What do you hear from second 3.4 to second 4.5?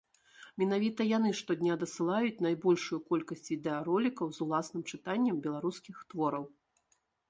відэаролікаў з